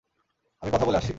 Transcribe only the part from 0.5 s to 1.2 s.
আমি কথা বলে আসছি।